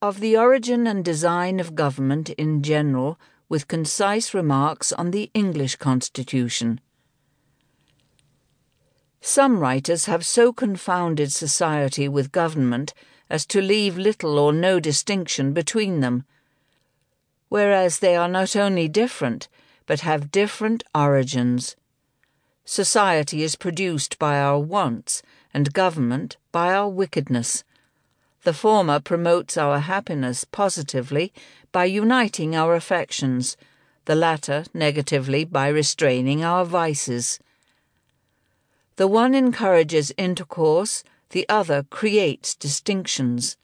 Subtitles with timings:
[0.00, 5.74] Of the origin and design of government in general, with concise remarks on the English
[5.74, 6.80] Constitution.
[9.20, 12.94] Some writers have so confounded society with government
[13.28, 16.24] as to leave little or no distinction between them,
[17.48, 19.48] whereas they are not only different,
[19.84, 21.74] but have different origins.
[22.64, 25.22] Society is produced by our wants,
[25.52, 27.64] and government by our wickedness.
[28.48, 31.34] The former promotes our happiness positively
[31.70, 33.58] by uniting our affections,
[34.06, 37.38] the latter negatively by restraining our vices.
[38.96, 43.58] The one encourages intercourse, the other creates distinctions.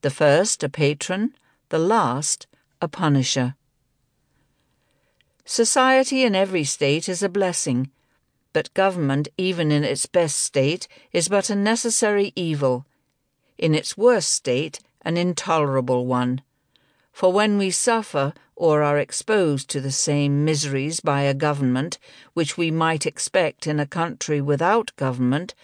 [0.00, 1.34] The first a patron,
[1.68, 2.46] the last
[2.80, 3.54] a punisher.
[5.44, 7.90] Society in every state is a blessing,
[8.54, 12.86] but government, even in its best state, is but a necessary evil,
[13.58, 16.42] in its worst state, an intolerable one.
[17.12, 21.98] For when we suffer or are exposed to the same miseries by a government
[22.34, 25.54] which we might expect in a country without government,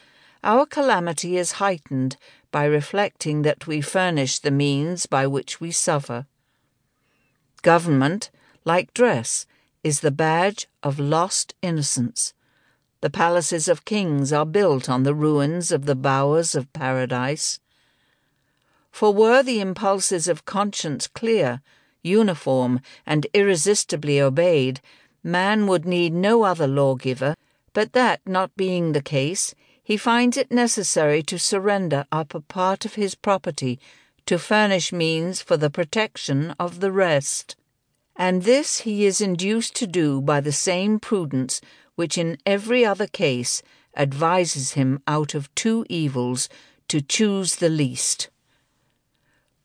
[0.44, 2.17] our calamity is heightened
[2.50, 6.27] by reflecting that we furnish the means by which we suffer.
[7.62, 8.30] Government,
[8.64, 9.47] like dress,
[9.84, 12.34] is the badge of lost innocence.
[13.00, 17.58] The palaces of kings are built on the ruins of the bowers of paradise.
[18.93, 21.61] For were the impulses of conscience clear,
[22.03, 24.81] uniform, and irresistibly obeyed,
[25.25, 27.35] man would need no other lawgiver,
[27.73, 32.85] but that not being the case, he finds it necessary to surrender up a part
[32.85, 33.81] of his property
[34.27, 37.57] to furnish means for the protection of the rest
[38.17, 41.61] and this he is induced to do by the same prudence
[41.95, 43.63] which in every other case
[43.97, 46.48] advises him out of two evils
[46.89, 48.29] to choose the least.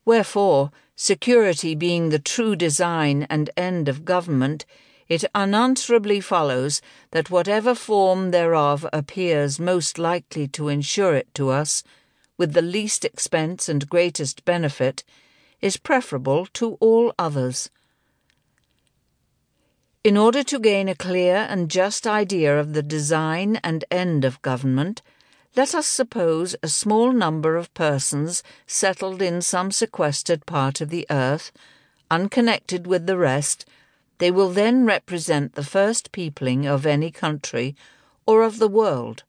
[0.07, 4.65] Wherefore, security being the true design and end of government,
[5.09, 11.83] it unanswerably follows that whatever form thereof appears most likely to ensure it to us,
[12.37, 15.03] with the least expense and greatest benefit,
[15.59, 17.69] is preferable to all others.
[20.05, 24.41] In order to gain a clear and just idea of the design and end of
[24.41, 25.01] government,
[25.57, 31.07] let us suppose a small number of persons settled in some sequestered part of the
[31.09, 31.51] earth,
[32.11, 33.65] unconnected with the rest,
[34.19, 37.75] they will then represent the first peopling of any country
[38.27, 39.23] or of the world.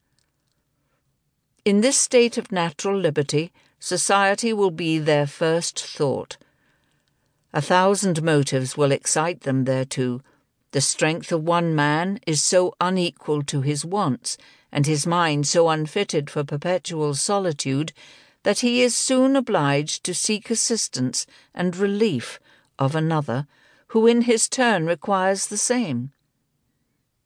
[1.64, 3.50] In this state of natural liberty,
[3.80, 6.36] society will be their first thought.
[7.54, 10.20] A thousand motives will excite them thereto
[10.72, 14.36] the strength of one man is so unequal to his wants,
[14.70, 17.92] and his mind so unfitted for perpetual solitude,
[18.42, 22.38] that he is soon obliged to seek assistance and relief
[22.78, 23.46] of another,
[23.88, 26.12] who in his turn requires the same.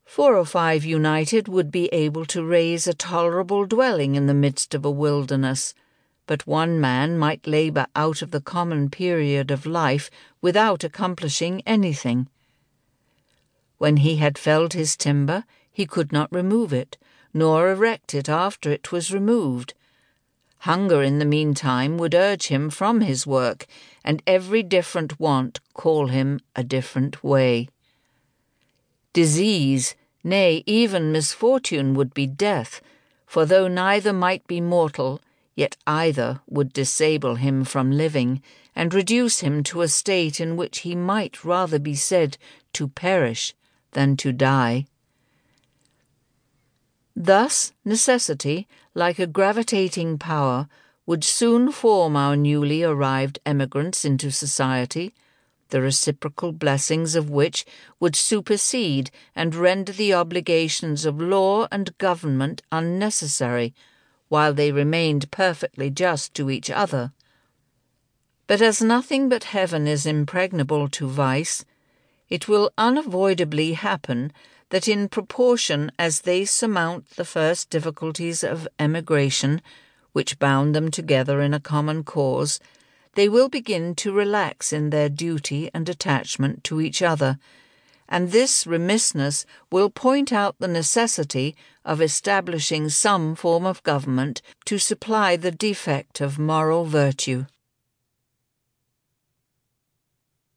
[0.05, 4.75] Four or five united would be able to raise a tolerable dwelling in the midst
[4.75, 5.75] of a wilderness,
[6.27, 10.11] but one man might labour out of the common period of life
[10.41, 12.29] without accomplishing anything.
[13.83, 16.97] When he had felled his timber, he could not remove it,
[17.35, 19.75] nor erect it after it was removed.
[20.59, 23.67] Hunger in the meantime would urge him from his work,
[24.05, 27.71] and every different want call him a different way.
[29.13, 32.81] Disease, nay, even misfortune, would be death,
[33.27, 35.21] for though neither might be mortal,
[35.57, 38.43] yet either would disable him from living,
[38.77, 42.39] and reduce him to a state in which he might rather be said
[42.73, 43.57] to perish
[43.93, 44.87] than to die.
[47.15, 50.69] Thus, necessity, like a gravitating power,
[51.05, 55.15] would soon form our newly arrived emigrants into society,
[55.69, 57.65] the reciprocal blessings of which
[57.99, 63.75] would supersede and render the obligations of law and government unnecessary,
[64.29, 67.13] while they remained perfectly just to each other.
[68.47, 71.65] But as nothing but heaven is impregnable to vice,
[72.33, 74.33] it will unavoidably happen
[74.71, 79.61] that in proportion as they surmount the first difficulties of emigration,
[80.15, 82.59] which bound them together in a common cause,
[83.17, 87.39] they will begin to relax in their duty and attachment to each other,
[88.09, 94.79] and this remissness will point out the necessity of establishing some form of government to
[94.79, 97.45] supply the defect of moral virtue.